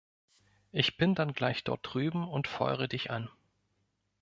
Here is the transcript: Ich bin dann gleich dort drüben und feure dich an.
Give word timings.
Ich 0.71 0.97
bin 0.97 1.13
dann 1.13 1.31
gleich 1.31 1.63
dort 1.63 1.81
drüben 1.83 2.27
und 2.27 2.47
feure 2.47 2.87
dich 2.87 3.11
an. 3.11 3.29